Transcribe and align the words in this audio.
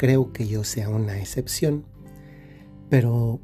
creo 0.00 0.32
que 0.32 0.48
yo 0.48 0.64
sea 0.64 0.88
una 0.88 1.18
excepción, 1.18 1.84
pero 2.88 3.38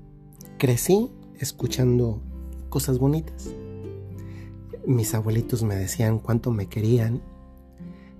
crecí 0.57 1.11
escuchando 1.39 2.23
cosas 2.71 2.99
bonitas. 2.99 3.51
Mis 4.87 5.13
abuelitos 5.13 5.63
me 5.65 5.77
decían 5.77 6.19
cuánto 6.19 6.51
me 6.53 6.67
querían. 6.67 7.21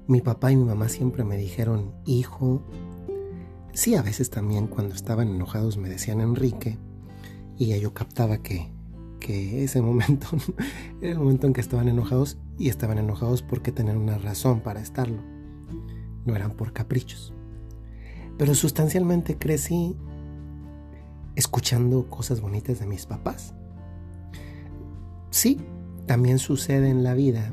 Mi 0.07 0.21
papá 0.21 0.53
y 0.53 0.57
mi 0.57 0.65
mamá 0.65 0.91
siempre 0.91 1.25
me 1.25 1.39
dijeron 1.39 1.95
hijo. 2.05 2.63
Sí, 3.73 3.95
a 3.95 4.03
veces 4.03 4.29
también 4.29 4.67
cuando 4.67 4.95
estaban 4.95 5.29
enojados 5.31 5.79
me 5.79 5.89
decían 5.89 6.21
Enrique. 6.21 6.77
Y 7.57 7.81
yo 7.81 7.95
captaba 7.95 8.43
que, 8.43 8.69
que 9.19 9.65
ese 9.65 9.81
momento 9.91 10.27
era 11.01 11.13
el 11.13 11.19
momento 11.19 11.47
en 11.47 11.55
que 11.55 11.63
estaban 11.63 11.89
enojados 11.89 12.37
y 12.59 12.69
estaban 12.69 12.99
enojados 12.99 13.41
porque 13.41 13.73
tenían 13.73 13.97
una 13.97 14.19
razón 14.19 14.61
para 14.61 14.83
estarlo. 14.83 15.23
No 16.27 16.37
eran 16.37 16.51
por 16.51 16.75
caprichos. 16.75 17.33
Pero 18.39 18.55
sustancialmente 18.55 19.39
crecí 19.39 19.97
escuchando 21.35 22.09
cosas 22.09 22.41
bonitas 22.41 22.81
de 22.81 22.87
mis 22.87 23.07
papás. 23.07 23.55
Sí, 25.31 25.61
también 26.07 26.39
sucede 26.39 26.89
en 26.89 27.05
la 27.05 27.15
vida 27.15 27.53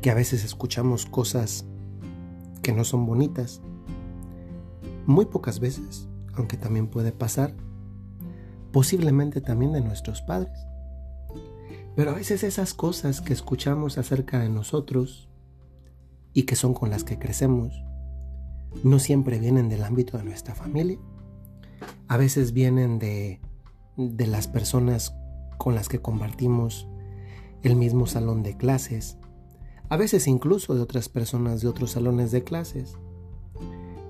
que 0.00 0.10
a 0.10 0.14
veces 0.14 0.44
escuchamos 0.44 1.06
cosas 1.06 1.66
que 2.62 2.72
no 2.72 2.84
son 2.84 3.06
bonitas. 3.06 3.60
Muy 5.06 5.26
pocas 5.26 5.60
veces, 5.60 6.08
aunque 6.34 6.56
también 6.56 6.88
puede 6.88 7.12
pasar, 7.12 7.54
posiblemente 8.72 9.40
también 9.40 9.72
de 9.72 9.80
nuestros 9.80 10.22
padres. 10.22 10.58
Pero 11.96 12.10
a 12.10 12.14
veces 12.14 12.44
esas 12.44 12.74
cosas 12.74 13.20
que 13.20 13.32
escuchamos 13.32 13.98
acerca 13.98 14.38
de 14.38 14.48
nosotros 14.48 15.30
y 16.34 16.42
que 16.42 16.54
son 16.54 16.74
con 16.74 16.90
las 16.90 17.02
que 17.02 17.18
crecemos, 17.18 17.82
no 18.82 18.98
siempre 18.98 19.38
vienen 19.38 19.68
del 19.68 19.84
ámbito 19.84 20.18
de 20.18 20.24
nuestra 20.24 20.54
familia. 20.54 20.98
A 22.08 22.16
veces 22.16 22.52
vienen 22.52 22.98
de, 22.98 23.40
de 23.96 24.26
las 24.26 24.48
personas 24.48 25.14
con 25.58 25.74
las 25.74 25.88
que 25.88 26.00
compartimos 26.00 26.88
el 27.62 27.76
mismo 27.76 28.06
salón 28.06 28.42
de 28.42 28.56
clases, 28.56 29.18
a 29.88 29.96
veces 29.96 30.26
incluso 30.26 30.74
de 30.74 30.82
otras 30.82 31.08
personas 31.08 31.60
de 31.60 31.68
otros 31.68 31.92
salones 31.92 32.30
de 32.30 32.44
clases, 32.44 32.96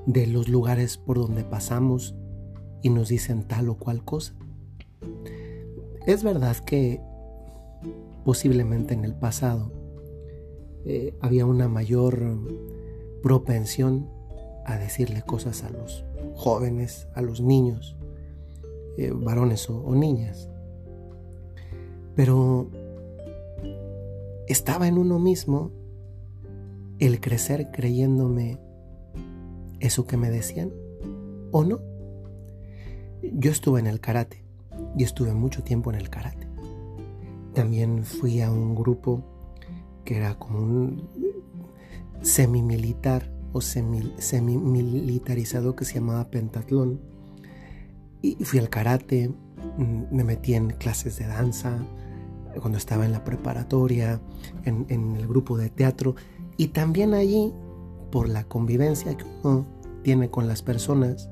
de 0.06 0.26
los 0.26 0.48
lugares 0.48 0.96
por 0.96 1.18
donde 1.18 1.44
pasamos 1.44 2.14
y 2.82 2.90
nos 2.90 3.08
dicen 3.08 3.46
tal 3.46 3.68
o 3.68 3.76
cual 3.76 4.04
cosa. 4.04 4.34
Es 6.06 6.22
verdad 6.22 6.56
que 6.58 7.00
posiblemente 8.24 8.94
en 8.94 9.04
el 9.04 9.14
pasado 9.14 9.72
eh, 10.84 11.16
había 11.20 11.46
una 11.46 11.68
mayor 11.68 12.38
propensión 13.22 14.08
a 14.66 14.76
decirle 14.76 15.22
cosas 15.22 15.62
a 15.62 15.70
los 15.70 16.04
jóvenes, 16.34 17.08
a 17.14 17.22
los 17.22 17.40
niños, 17.40 17.96
eh, 18.98 19.12
varones 19.14 19.70
o 19.70 19.94
niñas. 19.94 20.50
Pero 22.14 22.68
estaba 24.48 24.88
en 24.88 24.98
uno 24.98 25.18
mismo 25.18 25.70
el 26.98 27.20
crecer 27.20 27.70
creyéndome 27.70 28.58
eso 29.80 30.06
que 30.06 30.16
me 30.16 30.30
decían 30.30 30.72
o 31.52 31.64
no. 31.64 31.80
Yo 33.22 33.50
estuve 33.50 33.80
en 33.80 33.86
el 33.86 34.00
karate 34.00 34.44
y 34.96 35.04
estuve 35.04 35.32
mucho 35.32 35.62
tiempo 35.62 35.90
en 35.90 35.96
el 35.96 36.10
karate. 36.10 36.48
También 37.54 38.04
fui 38.04 38.40
a 38.40 38.50
un 38.50 38.74
grupo 38.74 39.22
que 40.04 40.16
era 40.16 40.38
como 40.38 40.58
un 40.58 41.08
semimilitar 42.22 43.30
o 43.56 43.60
semi-militarizado 43.60 45.74
que 45.74 45.84
se 45.84 45.94
llamaba 45.94 46.30
pentatlón. 46.30 47.00
Y 48.22 48.36
fui 48.44 48.58
al 48.58 48.68
karate, 48.68 49.28
mm, 49.28 50.04
me 50.10 50.24
metí 50.24 50.54
en 50.54 50.70
clases 50.70 51.18
de 51.18 51.26
danza, 51.26 51.78
cuando 52.60 52.78
estaba 52.78 53.04
en 53.04 53.12
la 53.12 53.24
preparatoria, 53.24 54.20
en, 54.64 55.16
el 55.16 55.26
grupo 55.26 55.58
de 55.58 55.70
teatro, 55.70 56.14
y 56.56 56.68
también 56.68 57.14
allí, 57.14 57.52
por 58.10 58.28
la 58.28 58.44
convivencia 58.44 59.16
que 59.16 59.24
uno 59.42 59.66
tiene 60.02 60.30
con 60.30 60.48
las 60.48 60.62
personas, 60.62 61.28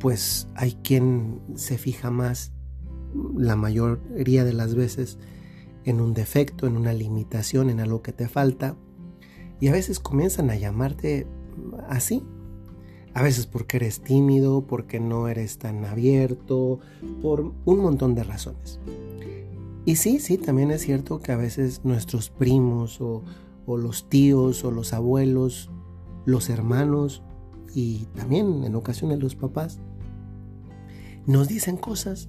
pues 0.00 0.48
hay 0.54 0.72
quien 0.82 1.40
se 1.54 1.78
fija 1.78 2.10
más, 2.10 2.52
la 3.36 3.56
mayoría 3.56 4.44
de 4.44 4.52
las 4.52 4.74
veces, 4.74 5.18
en 5.84 6.00
un 6.00 6.14
defecto, 6.14 6.66
en 6.66 6.76
una 6.76 6.92
limitación, 6.92 7.68
en 7.68 7.80
algo 7.80 8.02
que 8.02 8.12
te 8.12 8.28
falta, 8.28 8.76
y 9.62 9.68
a 9.68 9.72
veces 9.72 10.00
comienzan 10.00 10.50
a 10.50 10.56
llamarte 10.56 11.24
así. 11.88 12.24
A 13.14 13.22
veces 13.22 13.46
porque 13.46 13.76
eres 13.76 14.00
tímido, 14.00 14.66
porque 14.66 14.98
no 14.98 15.28
eres 15.28 15.58
tan 15.58 15.84
abierto, 15.84 16.80
por 17.22 17.52
un 17.64 17.78
montón 17.78 18.16
de 18.16 18.24
razones. 18.24 18.80
Y 19.84 19.94
sí, 19.96 20.18
sí, 20.18 20.36
también 20.36 20.72
es 20.72 20.82
cierto 20.82 21.20
que 21.20 21.30
a 21.30 21.36
veces 21.36 21.84
nuestros 21.84 22.28
primos 22.28 23.00
o, 23.00 23.22
los 23.68 24.08
tíos 24.08 24.64
o 24.64 24.72
los 24.72 24.92
abuelos, 24.92 25.70
los 26.26 26.50
hermanos 26.50 27.22
y 27.72 28.06
también 28.16 28.64
en 28.64 28.74
ocasiones 28.74 29.20
los 29.20 29.36
papás 29.36 29.78
nos 31.24 31.46
dicen 31.46 31.76
cosas 31.76 32.28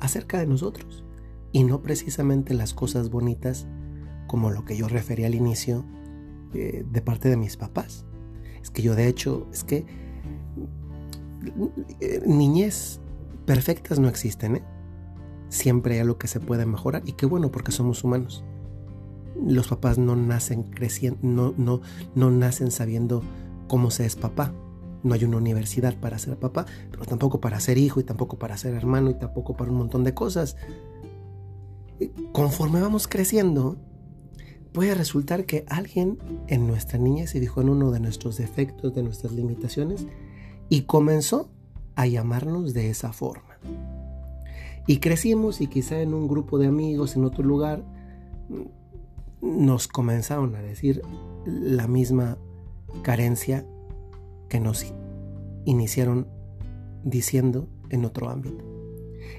acerca 0.00 0.38
de 0.38 0.46
nosotros 0.46 1.02
y 1.50 1.64
no 1.64 1.80
precisamente 1.80 2.52
las 2.52 2.74
cosas 2.74 3.08
bonitas 3.08 3.66
como 4.26 4.50
lo 4.50 4.66
que 4.66 4.76
yo 4.76 4.86
referí 4.86 5.24
al 5.24 5.34
inicio 5.34 5.86
eh, 6.54 6.84
de 6.88 7.02
parte 7.02 7.28
de 7.28 7.36
mis 7.36 7.56
papás. 7.56 8.04
Es 8.62 8.70
que 8.70 8.82
yo 8.82 8.94
de 8.94 9.08
hecho, 9.08 9.46
es 9.52 9.64
que 9.64 9.84
eh, 12.00 12.22
niñez 12.26 13.00
perfectas 13.44 13.98
no 13.98 14.08
existen, 14.08 14.56
¿eh? 14.56 14.62
siempre 15.48 15.94
hay 15.94 16.00
algo 16.00 16.18
que 16.18 16.28
se 16.28 16.40
puede 16.40 16.66
mejorar 16.66 17.02
y 17.06 17.12
qué 17.12 17.26
bueno 17.26 17.50
porque 17.50 17.72
somos 17.72 18.04
humanos. 18.04 18.44
Los 19.46 19.68
papás 19.68 19.98
no 19.98 20.16
nacen 20.16 20.62
creciendo, 20.64 21.18
no, 21.22 21.54
no, 21.56 21.80
no 22.14 22.30
nacen 22.30 22.70
sabiendo 22.70 23.22
cómo 23.68 23.90
se 23.90 24.06
es 24.06 24.16
papá. 24.16 24.52
No 25.02 25.12
hay 25.12 25.24
una 25.24 25.36
universidad 25.36 25.98
para 26.00 26.18
ser 26.18 26.38
papá, 26.38 26.64
pero 26.90 27.04
tampoco 27.04 27.40
para 27.40 27.60
ser 27.60 27.76
hijo 27.76 28.00
y 28.00 28.04
tampoco 28.04 28.38
para 28.38 28.56
ser 28.56 28.74
hermano 28.74 29.10
y 29.10 29.14
tampoco 29.14 29.56
para 29.56 29.70
un 29.70 29.76
montón 29.76 30.02
de 30.02 30.14
cosas. 30.14 30.56
Conforme 32.32 32.80
vamos 32.80 33.06
creciendo, 33.06 33.76
puede 34.74 34.94
resultar 34.94 35.46
que 35.46 35.64
alguien 35.68 36.18
en 36.48 36.66
nuestra 36.66 36.98
niña 36.98 37.28
se 37.28 37.38
dijo 37.38 37.62
en 37.62 37.68
uno 37.68 37.92
de 37.92 38.00
nuestros 38.00 38.36
defectos, 38.36 38.92
de 38.92 39.04
nuestras 39.04 39.32
limitaciones, 39.32 40.04
y 40.68 40.82
comenzó 40.82 41.48
a 41.94 42.06
llamarnos 42.06 42.74
de 42.74 42.90
esa 42.90 43.12
forma. 43.12 43.56
Y 44.88 44.98
crecimos 44.98 45.60
y 45.60 45.68
quizá 45.68 46.00
en 46.00 46.12
un 46.12 46.26
grupo 46.26 46.58
de 46.58 46.66
amigos 46.66 47.14
en 47.14 47.24
otro 47.24 47.44
lugar 47.44 47.84
nos 49.40 49.86
comenzaron 49.86 50.56
a 50.56 50.60
decir 50.60 51.02
la 51.46 51.86
misma 51.86 52.36
carencia 53.02 53.64
que 54.48 54.58
nos 54.58 54.92
iniciaron 55.64 56.26
diciendo 57.04 57.68
en 57.90 58.04
otro 58.04 58.28
ámbito. 58.28 58.64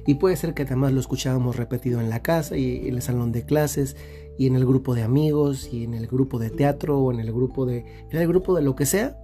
Y 0.07 0.15
puede 0.15 0.37
ser 0.37 0.53
que 0.53 0.63
además 0.63 0.93
lo 0.93 1.01
escuchábamos 1.01 1.57
repetido 1.57 1.99
en 1.99 2.09
la 2.09 2.21
casa 2.21 2.55
y 2.57 2.87
en 2.87 2.95
el 2.95 3.01
salón 3.01 3.33
de 3.33 3.45
clases 3.45 3.97
y 4.37 4.47
en 4.47 4.55
el 4.55 4.65
grupo 4.65 4.95
de 4.95 5.03
amigos 5.03 5.69
y 5.71 5.83
en 5.83 5.93
el 5.93 6.07
grupo 6.07 6.39
de 6.39 6.49
teatro 6.49 6.99
o 6.99 7.11
en 7.11 7.19
el 7.19 7.31
grupo 7.31 7.65
de 7.65 7.85
en 8.09 8.17
el 8.17 8.27
grupo 8.27 8.55
de 8.55 8.61
lo 8.61 8.75
que 8.75 8.85
sea 8.85 9.17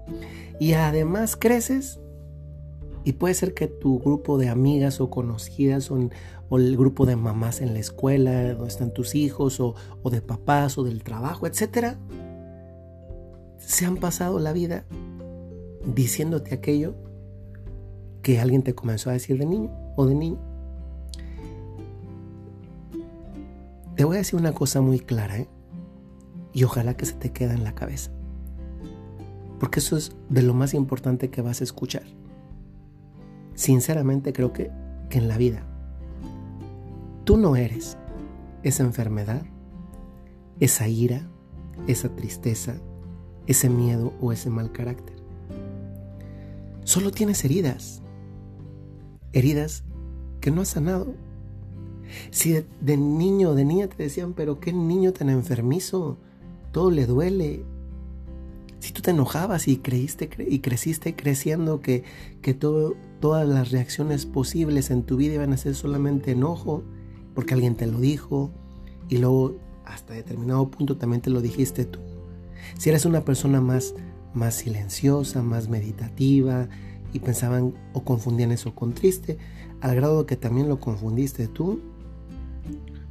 y 0.60 0.74
además 0.74 1.36
creces 1.36 2.00
y 3.04 3.14
puede 3.14 3.34
ser 3.34 3.54
que 3.54 3.68
tu 3.68 4.00
grupo 4.00 4.38
de 4.38 4.50
amigas 4.50 5.02
o 5.02 5.10
conocidas 5.10 5.92
o, 5.92 6.10
el 6.58 6.78
grupo 6.78 7.06
de 7.06 7.16
mamás 7.16 7.62
en 7.62 7.74
la 7.74 7.80
escuela, 7.80 8.54
donde 8.54 8.68
están 8.68 8.94
tus 8.94 9.16
hijos, 9.16 9.62
o, 9.62 9.74
o 10.04 10.10
de 10.10 10.22
papás, 10.22 10.78
o 10.78 10.84
del 10.84 11.02
trabajo, 11.02 11.48
etcétera, 11.48 11.98
se 13.58 13.86
han 13.86 13.96
pasado 13.96 14.38
la 14.40 14.52
vida 14.52 14.86
diciéndote 15.86 16.54
aquello 16.54 16.94
que 18.22 18.40
alguien 18.40 18.64
te 18.64 18.76
comenzó 18.76 19.10
a 19.10 19.14
decir 19.14 19.38
de 19.38 19.46
niño 19.46 19.72
o 19.96 20.06
de 20.06 20.16
niño. 20.16 20.51
Te 23.96 24.04
voy 24.04 24.16
a 24.16 24.20
decir 24.20 24.40
una 24.40 24.54
cosa 24.54 24.82
muy 24.82 25.00
clara, 25.00 25.38
¿eh? 25.38 25.50
Y 26.54 26.64
ojalá 26.64 26.96
que 26.96 27.06
se 27.06 27.14
te 27.14 27.32
quede 27.32 27.54
en 27.54 27.64
la 27.64 27.76
cabeza. 27.76 28.12
Porque 29.60 29.80
eso 29.80 29.96
es 29.98 30.16
de 30.30 30.42
lo 30.42 30.54
más 30.54 30.74
importante 30.74 31.30
que 31.30 31.42
vas 31.42 31.62
a 31.62 31.64
escuchar. 31.64 32.04
Sinceramente 33.54 34.34
creo 34.34 34.54
que, 34.54 34.72
en 35.12 35.28
la 35.28 35.38
vida 35.38 35.68
tú 37.24 37.38
no 37.38 37.56
eres 37.56 37.98
esa 38.64 38.84
enfermedad, 38.84 39.44
esa 40.60 40.88
ira, 40.88 41.28
esa 41.88 42.10
tristeza, 42.16 42.76
ese 43.48 43.70
miedo 43.70 44.14
o 44.22 44.32
ese 44.32 44.50
mal 44.50 44.72
carácter. 44.72 45.16
Solo 46.84 47.12
tienes 47.12 47.44
heridas, 47.46 48.02
heridas 49.34 49.84
que 50.40 50.52
no 50.52 50.62
has 50.62 50.70
sanado. 50.70 51.14
Si 52.30 52.54
de, 52.82 52.98
niño 52.98 53.54
de 53.54 53.66
niña 53.66 53.88
te 53.88 54.04
decían, 54.04 54.34
pero 54.34 54.60
qué 54.60 54.74
niño 54.74 55.14
tan 55.14 55.30
enfermizo, 55.30 56.18
todo 56.72 56.92
le 56.92 57.06
duele. 57.06 57.64
Si 58.80 58.94
tú 58.94 59.02
te 59.02 59.12
enojabas 59.12 59.68
y 59.68 59.78
creíste 59.78 60.30
y 60.48 60.60
creciste 60.60 61.16
creciendo 61.16 61.82
que, 61.82 62.04
que 62.42 62.54
todas 62.54 63.48
las 63.48 63.72
reacciones 63.72 64.26
posibles 64.26 64.90
en 64.90 65.04
tu 65.04 65.18
vida 65.18 65.36
iban 65.36 65.54
a 65.54 65.58
ser 65.58 65.76
solamente 65.76 66.32
enojo, 66.32 66.84
porque 67.36 67.54
alguien 67.54 67.76
te 67.76 67.86
lo 67.86 68.00
dijo, 68.00 68.52
y 69.08 69.18
luego 69.18 69.58
hasta 69.86 70.14
determinado 70.14 70.70
punto 70.70 70.98
también 70.98 71.22
te 71.22 71.30
lo 71.30 71.42
dijiste 71.42 71.86
tú. 71.86 72.00
Si 72.78 72.90
eres 72.90 73.06
una 73.06 73.24
persona 73.26 73.62
más, 73.62 73.94
más 74.34 74.56
silenciosa, 74.56 75.44
más 75.44 75.70
meditativa, 75.70 76.70
y 77.14 77.20
pensaban 77.20 77.74
o 77.94 78.04
confundían 78.04 78.52
eso 78.52 78.74
con 78.74 78.94
triste, 78.94 79.38
al 79.82 79.96
grado 79.96 80.26
que 80.26 80.36
también 80.36 80.70
lo 80.70 80.80
confundiste 80.80 81.48
tú, 81.48 81.82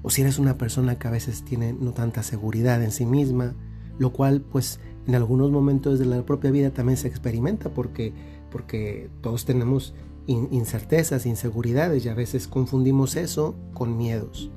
o 0.02 0.10
si 0.10 0.22
eres 0.22 0.38
una 0.38 0.56
persona 0.56 0.98
que 0.98 1.08
a 1.08 1.10
veces 1.10 1.44
tiene 1.44 1.72
no 1.72 1.92
tanta 1.92 2.22
seguridad 2.22 2.82
en 2.82 2.90
sí 2.90 3.06
misma, 3.06 3.54
lo 3.98 4.12
cual 4.12 4.40
pues 4.40 4.80
en 5.06 5.14
algunos 5.14 5.50
momentos 5.50 5.98
de 5.98 6.06
la 6.06 6.24
propia 6.24 6.50
vida 6.50 6.70
también 6.70 6.96
se 6.96 7.08
experimenta 7.08 7.70
porque, 7.70 8.12
porque 8.50 9.10
todos 9.20 9.44
tenemos 9.44 9.94
incertezas, 10.26 11.26
inseguridades 11.26 12.04
y 12.04 12.08
a 12.08 12.14
veces 12.14 12.46
confundimos 12.46 13.16
eso 13.16 13.56
con 13.74 13.96
miedos. 13.96 14.50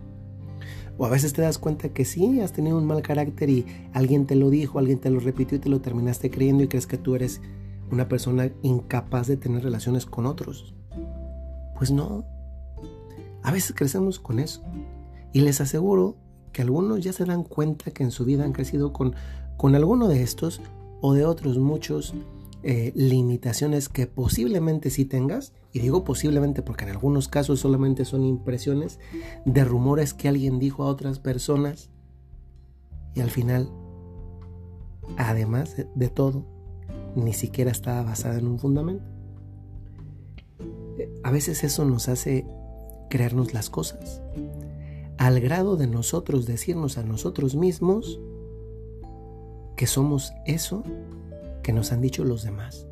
O 0.97 1.05
a 1.05 1.09
veces 1.09 1.33
te 1.33 1.41
das 1.41 1.57
cuenta 1.57 1.89
que 1.89 2.05
sí, 2.05 2.39
has 2.39 2.53
tenido 2.53 2.77
un 2.77 2.85
mal 2.85 3.01
carácter 3.01 3.49
y 3.49 3.65
alguien 3.93 4.27
te 4.27 4.35
lo 4.35 4.49
dijo, 4.51 4.77
alguien 4.77 4.99
te 4.99 5.09
lo 5.09 5.19
repitió 5.19 5.57
y 5.57 5.61
te 5.61 5.69
lo 5.69 5.81
terminaste 5.81 6.29
creyendo 6.29 6.63
y 6.63 6.67
crees 6.67 6.85
que 6.85 6.97
tú 6.97 7.15
eres 7.15 7.41
una 7.91 8.07
persona 8.07 8.51
incapaz 8.61 9.27
de 9.27 9.37
tener 9.37 9.63
relaciones 9.63 10.05
con 10.05 10.27
otros. 10.27 10.75
Pues 11.75 11.89
no. 11.89 12.25
A 13.41 13.51
veces 13.51 13.73
crecemos 13.75 14.19
con 14.19 14.39
eso. 14.39 14.63
Y 15.33 15.41
les 15.41 15.59
aseguro 15.59 16.15
que 16.53 16.61
algunos 16.61 17.03
ya 17.03 17.11
se 17.11 17.25
dan 17.25 17.43
cuenta 17.43 17.91
que 17.91 18.03
en 18.03 18.11
su 18.11 18.23
vida 18.23 18.45
han 18.45 18.53
crecido 18.53 18.93
con, 18.93 19.15
con 19.57 19.75
alguno 19.75 20.07
de 20.07 20.21
estos 20.21 20.61
o 21.01 21.13
de 21.13 21.25
otros 21.25 21.57
muchos 21.57 22.13
eh, 22.65 22.93
limitaciones 22.95 23.89
que 23.89 24.07
posiblemente 24.07 24.89
sí 24.89 25.03
tengas, 25.03 25.51
y 25.73 25.79
digo 25.79 26.05
posiblemente 26.05 26.61
porque 26.61 26.85
en 26.85 26.91
algunos 26.91 27.27
casos 27.27 27.59
solamente 27.59 28.05
son 28.05 28.23
impresiones 28.23 28.99
de 29.43 29.65
rumores 29.65 30.13
que 30.13 30.29
alguien 30.29 30.59
dijo 30.59 30.83
a 30.83 30.87
otras 30.87 31.19
personas, 31.19 31.89
y 33.15 33.19
al 33.19 33.31
final, 33.31 33.69
además 35.17 35.75
de 35.93 36.07
todo, 36.07 36.45
ni 37.15 37.33
siquiera 37.33 37.69
estaba 37.69 38.03
basada 38.03 38.39
en 38.39 38.47
un 38.47 38.59
fundamento. 38.59 39.03
A 41.23 41.31
veces 41.31 41.65
eso 41.65 41.83
nos 41.83 42.07
hace 42.07 42.45
creernos 43.09 43.53
las 43.53 43.69
cosas, 43.69 44.21
al 45.23 45.39
grado 45.39 45.77
de 45.77 45.87
nosotros 45.87 46.45
decirnos 46.45 46.97
a 46.97 47.03
nosotros 47.03 47.55
mismos 47.55 48.19
que 49.77 49.87
somos 49.87 50.33
eso 50.45 50.83
que 51.63 51.71
nos 51.71 51.93
han 51.93 52.01
dicho 52.01 52.25
los 52.25 52.43
demás. 52.43 52.87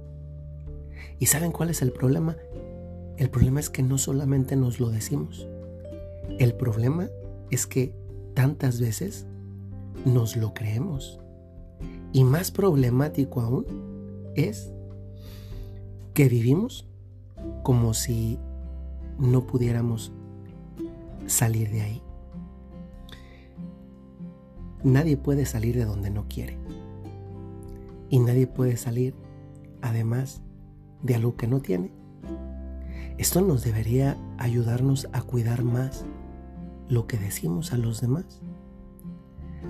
¿Y 1.19 1.25
saben 1.25 1.51
cuál 1.51 1.71
es 1.71 1.81
el 1.81 1.91
problema? 1.91 2.37
El 3.17 3.29
problema 3.29 3.59
es 3.59 3.69
que 3.69 3.83
no 3.83 3.97
solamente 3.97 4.55
nos 4.55 4.79
lo 4.79 4.89
decimos, 4.91 5.45
el 6.39 6.53
problema 6.53 7.09
es 7.49 7.67
que 7.67 7.93
tantas 8.33 8.79
veces 8.79 9.25
nos 10.05 10.37
lo 10.37 10.53
creemos. 10.53 11.19
Y 12.13 12.23
más 12.23 12.49
problemático 12.49 13.41
aún 13.41 13.65
es 14.35 14.71
que 16.13 16.29
vivimos 16.29 16.87
como 17.61 17.93
si 17.93 18.39
no 19.19 19.45
pudiéramos 19.45 20.13
salir 21.27 21.69
de 21.71 21.81
ahí. 21.81 22.01
Nadie 24.83 25.17
puede 25.17 25.45
salir 25.45 25.75
de 25.75 25.85
donde 25.85 26.09
no 26.09 26.25
quiere. 26.27 26.57
Y 28.09 28.19
nadie 28.19 28.47
puede 28.47 28.77
salir, 28.77 29.13
además, 29.81 30.41
de 31.03 31.15
algo 31.15 31.35
que 31.35 31.47
no 31.47 31.61
tiene. 31.61 31.91
Esto 33.17 33.41
nos 33.41 33.63
debería 33.63 34.17
ayudarnos 34.37 35.07
a 35.13 35.21
cuidar 35.21 35.63
más 35.63 36.05
lo 36.89 37.05
que 37.05 37.17
decimos 37.17 37.73
a 37.73 37.77
los 37.77 38.01
demás. 38.01 38.41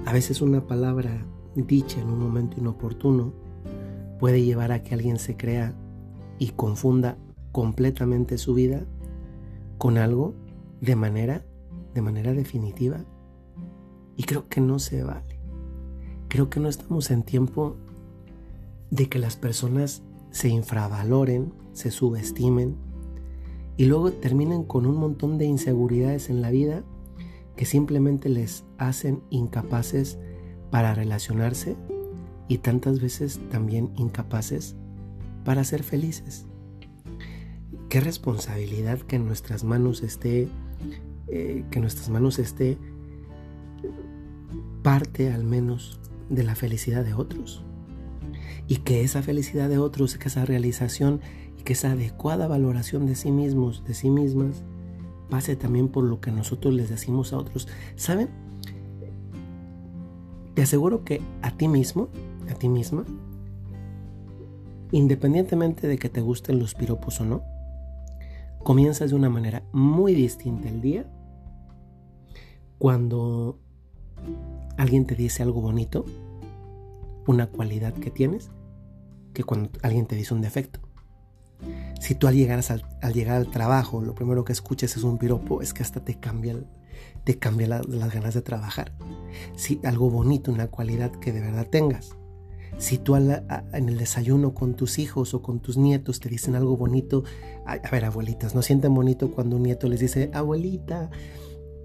A 0.05 0.13
veces 0.13 0.41
una 0.41 0.65
palabra 0.65 1.25
dicha 1.55 1.99
en 1.99 2.09
un 2.09 2.19
momento 2.19 2.59
inoportuno 2.59 3.33
puede 4.19 4.43
llevar 4.43 4.71
a 4.71 4.81
que 4.81 4.93
alguien 4.93 5.19
se 5.19 5.35
crea 5.35 5.75
y 6.39 6.51
confunda 6.51 7.17
completamente 7.51 8.37
su 8.37 8.53
vida 8.53 8.85
con 9.77 9.97
algo 9.97 10.33
de 10.79 10.95
manera 10.95 11.43
de 11.93 12.01
manera 12.01 12.33
definitiva 12.33 13.03
y 14.21 14.23
creo 14.23 14.47
que 14.47 14.61
no 14.61 14.77
se 14.77 15.01
vale. 15.01 15.39
Creo 16.27 16.47
que 16.47 16.59
no 16.59 16.69
estamos 16.69 17.09
en 17.09 17.23
tiempo 17.23 17.75
de 18.91 19.09
que 19.09 19.17
las 19.17 19.35
personas 19.35 20.03
se 20.29 20.47
infravaloren, 20.47 21.51
se 21.73 21.89
subestimen 21.89 22.75
y 23.77 23.85
luego 23.85 24.11
terminen 24.11 24.63
con 24.63 24.85
un 24.85 24.97
montón 24.97 25.39
de 25.39 25.45
inseguridades 25.45 26.29
en 26.29 26.43
la 26.43 26.51
vida 26.51 26.83
que 27.55 27.65
simplemente 27.65 28.29
les 28.29 28.63
hacen 28.77 29.23
incapaces 29.31 30.19
para 30.69 30.93
relacionarse 30.93 31.75
y 32.47 32.59
tantas 32.59 33.01
veces 33.01 33.39
también 33.49 33.91
incapaces 33.97 34.75
para 35.43 35.63
ser 35.63 35.81
felices. 35.81 36.45
Qué 37.89 38.01
responsabilidad 38.01 38.99
que 38.99 39.15
en 39.15 39.25
nuestras 39.25 39.63
manos 39.63 40.03
esté, 40.03 40.47
eh, 41.27 41.65
que 41.71 41.79
en 41.79 41.81
nuestras 41.81 42.09
manos 42.09 42.37
esté 42.37 42.77
parte 44.81 45.31
al 45.31 45.43
menos 45.43 45.99
de 46.29 46.43
la 46.43 46.55
felicidad 46.55 47.03
de 47.03 47.13
otros. 47.13 47.63
Y 48.67 48.77
que 48.77 49.01
esa 49.01 49.21
felicidad 49.21 49.69
de 49.69 49.77
otros, 49.77 50.17
que 50.17 50.27
esa 50.27 50.45
realización 50.45 51.21
y 51.59 51.63
que 51.63 51.73
esa 51.73 51.91
adecuada 51.91 52.47
valoración 52.47 53.05
de 53.05 53.15
sí 53.15 53.31
mismos, 53.31 53.83
de 53.85 53.93
sí 53.93 54.09
mismas, 54.09 54.63
pase 55.29 55.55
también 55.55 55.89
por 55.89 56.03
lo 56.03 56.21
que 56.21 56.31
nosotros 56.31 56.73
les 56.73 56.89
decimos 56.89 57.33
a 57.33 57.37
otros. 57.37 57.67
¿Saben? 57.95 58.29
Te 60.53 60.61
aseguro 60.61 61.03
que 61.03 61.21
a 61.41 61.51
ti 61.51 61.67
mismo 61.67 62.09
a 62.49 62.55
ti 62.55 62.69
misma, 62.69 63.05
independientemente 64.91 65.87
de 65.87 65.97
que 65.97 66.09
te 66.09 66.21
gusten 66.21 66.59
los 66.59 66.75
piropos 66.75 67.21
o 67.21 67.25
no, 67.25 67.43
comienzas 68.63 69.09
de 69.09 69.15
una 69.15 69.29
manera 69.29 69.63
muy 69.71 70.13
distinta 70.13 70.69
el 70.69 70.81
día 70.81 71.09
cuando 72.77 73.59
alguien 74.77 75.05
te 75.05 75.15
dice 75.15 75.43
algo 75.43 75.61
bonito, 75.61 76.05
una 77.27 77.47
cualidad 77.47 77.93
que 77.93 78.11
tienes, 78.11 78.51
que 79.33 79.43
cuando 79.43 79.69
alguien 79.81 80.05
te 80.05 80.15
dice 80.15 80.33
un 80.33 80.41
defecto. 80.41 80.79
Si 81.99 82.15
tú 82.15 82.27
al 82.27 82.35
llegar, 82.35 82.59
al, 83.01 83.13
llegar 83.13 83.37
al 83.37 83.51
trabajo 83.51 84.01
lo 84.01 84.15
primero 84.15 84.43
que 84.43 84.53
escuches 84.53 84.97
es 84.97 85.03
un 85.03 85.17
piropo, 85.17 85.61
es 85.61 85.73
que 85.73 85.83
hasta 85.83 86.03
te 86.03 86.15
cambia, 86.15 86.55
te 87.23 87.37
cambia 87.37 87.67
las 87.67 88.13
ganas 88.13 88.33
de 88.33 88.41
trabajar. 88.41 88.93
Si 89.55 89.79
algo 89.83 90.09
bonito, 90.09 90.51
una 90.51 90.67
cualidad 90.67 91.11
que 91.11 91.31
de 91.31 91.41
verdad 91.41 91.67
tengas, 91.67 92.15
si 92.77 92.97
tú 92.97 93.15
en 93.15 93.89
el 93.89 93.97
desayuno 93.97 94.55
con 94.55 94.73
tus 94.73 94.97
hijos 94.97 95.35
o 95.35 95.43
con 95.43 95.59
tus 95.59 95.77
nietos 95.77 96.19
te 96.19 96.29
dicen 96.29 96.55
algo 96.55 96.77
bonito, 96.77 97.23
a, 97.65 97.77
ver, 97.91 98.05
abuelitas, 98.05 98.55
¿no 98.55 98.63
sienten 98.63 98.95
bonito 98.95 99.29
cuando 99.29 99.57
un 99.57 99.63
nieto 99.63 99.87
les 99.87 99.99
dice, 99.99 100.31
abuelita, 100.33 101.11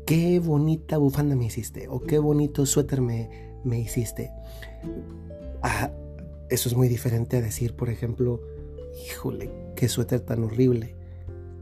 qué 0.06 0.38
bonita 0.40 0.96
bufanda 0.96 1.36
me 1.36 1.46
hiciste? 1.46 1.88
O 1.88 2.00
qué 2.00 2.18
bonito 2.18 2.64
suéter 2.64 3.02
me, 3.02 3.28
me 3.64 3.78
hiciste. 3.78 4.30
Ah, 5.62 5.90
eso 6.48 6.68
es 6.68 6.76
muy 6.76 6.88
diferente 6.88 7.36
a 7.36 7.42
decir, 7.42 7.74
por 7.74 7.90
ejemplo, 7.90 8.40
híjole, 9.06 9.50
qué 9.74 9.88
suéter 9.88 10.20
tan 10.20 10.44
horrible. 10.44 10.94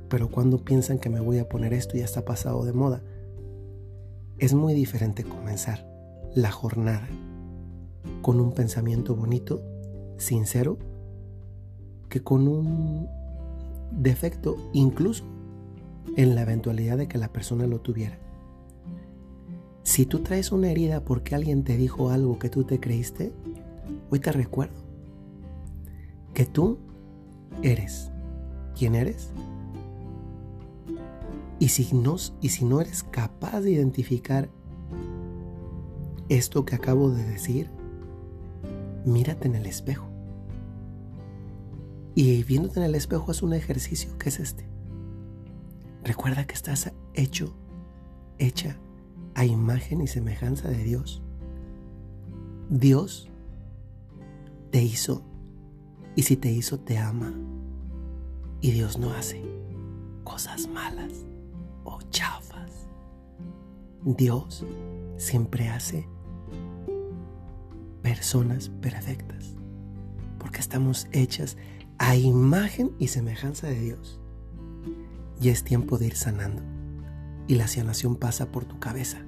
Pero 0.09 0.31
cuando 0.31 0.59
piensan 0.65 0.99
que 0.99 1.09
me 1.09 1.21
voy 1.21 1.39
a 1.39 1.49
poner 1.49 1.73
esto 1.73 1.97
ya 1.97 2.05
está 2.05 2.25
pasado 2.25 2.65
de 2.65 2.73
moda. 2.73 3.03
Es 4.39 4.53
muy 4.53 4.75
diferente 4.75 5.25
comenzar 5.25 5.89
la 6.35 6.51
jornada 6.51 7.09
con 8.21 8.41
un 8.41 8.53
pensamiento 8.53 9.17
bonito, 9.17 9.63
sincero, 10.19 10.77
que 12.11 12.23
con 12.23 12.47
un 12.47 13.09
defecto, 13.91 14.57
incluso 14.73 15.25
en 16.17 16.35
la 16.35 16.43
eventualidad 16.43 16.99
de 16.99 17.09
que 17.09 17.19
la 17.19 17.33
persona 17.33 17.67
lo 17.67 17.81
tuviera. 17.81 18.19
Si 19.85 20.07
tú 20.07 20.21
traes 20.21 20.51
una 20.51 20.71
herida 20.71 21.05
porque 21.05 21.35
alguien 21.35 21.63
te 21.63 21.77
dijo 21.77 22.11
algo 22.11 22.39
que 22.39 22.49
tú 22.49 22.65
te 22.65 22.81
creíste, 22.81 23.35
hoy 24.11 24.19
te 24.19 24.33
recuerdo 24.33 24.83
que 26.33 26.47
tú 26.47 26.79
eres 27.63 28.11
quien 28.77 28.95
eres. 28.95 29.31
Y 31.59 31.69
si, 31.69 31.95
no, 31.95 32.17
y 32.41 32.49
si 32.49 32.65
no 32.65 32.81
eres 32.81 33.03
capaz 33.03 33.61
de 33.61 33.73
identificar 33.73 34.49
esto 36.31 36.65
que 36.65 36.75
acabo 36.75 37.11
de 37.11 37.23
decir, 37.23 37.69
mírate 39.05 39.49
en 39.49 39.55
el 39.55 39.67
espejo. 39.67 40.09
Y 42.15 42.43
viéndote 42.45 42.81
en 42.81 42.87
el 42.87 42.95
espejo 42.95 43.31
es 43.33 43.43
un 43.43 43.53
ejercicio 43.53 44.17
que 44.17 44.31
es 44.31 44.41
este. 44.41 44.67
Recuerda 46.03 46.47
que 46.47 46.55
estás 46.55 46.91
hecho, 47.15 47.55
hecha 48.39 48.79
a 49.35 49.45
imagen 49.45 50.01
y 50.01 50.07
semejanza 50.07 50.69
de 50.69 50.83
Dios. 50.83 51.23
Dios 52.69 53.29
te 54.71 54.83
hizo. 54.83 55.23
Y 56.17 56.23
si 56.23 56.37
te 56.37 56.51
hizo, 56.51 56.79
te 56.79 56.99
ama. 56.99 57.33
Y 58.61 58.71
Dios 58.71 58.99
no 58.99 59.11
hace 59.13 59.43
cosas 60.23 60.69
malas 60.69 61.13
o 61.85 62.01
chafas. 62.11 62.89
Dios 64.05 64.65
siempre 65.17 65.69
hace 65.69 66.09
personas 68.03 68.69
perfectas. 68.69 69.55
Porque 70.39 70.61
estamos 70.61 71.09
hechas 71.13 71.57
a 71.99 72.17
imagen 72.17 72.93
y 72.99 73.09
semejanza 73.09 73.67
de 73.67 73.81
Dios. 73.81 74.21
Ya 75.41 75.53
es 75.53 75.65
tiempo 75.65 75.99
de 75.99 76.07
ir 76.07 76.17
sanando. 76.17 76.74
Y 77.47 77.57
la 77.57 77.69
sanación 77.69 78.17
pasa 78.17 78.47
por 78.51 78.65
tu 78.65 78.79
cabeza 78.79 79.19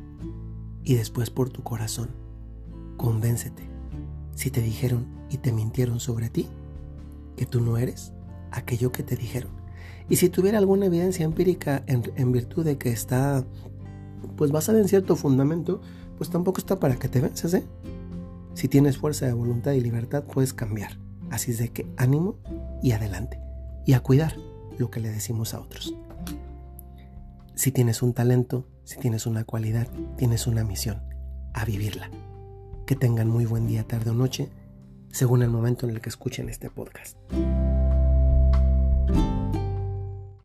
y 0.82 0.94
después 0.94 1.30
por 1.30 1.50
tu 1.50 1.62
corazón. 1.62 2.10
Convéncete. 2.96 3.64
Si 4.34 4.50
te 4.50 4.62
dijeron 4.62 5.06
y 5.30 5.38
te 5.38 5.52
mintieron 5.52 6.00
sobre 6.00 6.30
ti, 6.30 6.46
que 7.36 7.46
tú 7.46 7.60
no 7.60 7.76
eres 7.76 8.12
aquello 8.50 8.92
que 8.92 9.02
te 9.02 9.16
dijeron. 9.16 9.50
Y 10.08 10.16
si 10.16 10.28
tuviera 10.28 10.58
alguna 10.58 10.86
evidencia 10.86 11.24
empírica 11.24 11.82
en, 11.86 12.32
virtud 12.32 12.64
de 12.64 12.78
que 12.78 12.90
está 12.90 13.44
pues 14.36 14.52
basada 14.52 14.78
en 14.78 14.88
cierto 14.88 15.16
fundamento, 15.16 15.80
pues 16.16 16.30
tampoco 16.30 16.58
está 16.58 16.78
para 16.78 16.96
que 16.96 17.08
te 17.08 17.20
vences, 17.20 17.52
¿eh? 17.54 17.64
Si 18.54 18.68
tienes 18.68 18.96
fuerza 18.96 19.26
de 19.26 19.32
voluntad 19.32 19.72
y 19.72 19.80
libertad, 19.80 20.24
puedes 20.24 20.54
cambiar. 20.54 20.98
Así 21.30 21.50
es 21.50 21.58
de 21.58 21.70
que 21.70 21.86
ánimo 21.96 22.36
y 22.82 22.92
adelante. 22.92 23.40
Y 23.84 23.92
a 23.92 24.00
cuidar 24.00 24.36
lo 24.78 24.90
que 24.90 25.00
le 25.00 25.10
decimos 25.10 25.52
a 25.52 25.60
otros. 25.60 25.94
Si 27.56 27.72
tienes 27.72 28.02
un 28.02 28.12
talento, 28.12 28.68
si 28.84 28.98
tienes 28.98 29.24
una 29.24 29.44
cualidad, 29.44 29.88
tienes 30.18 30.46
una 30.46 30.62
misión, 30.62 31.00
a 31.54 31.64
vivirla. 31.64 32.10
Que 32.86 32.96
tengan 32.96 33.30
muy 33.30 33.46
buen 33.46 33.66
día, 33.66 33.82
tarde 33.82 34.10
o 34.10 34.14
noche, 34.14 34.50
según 35.10 35.42
el 35.42 35.48
momento 35.48 35.86
en 35.86 35.94
el 35.94 36.02
que 36.02 36.10
escuchen 36.10 36.50
este 36.50 36.68
podcast. 36.68 37.16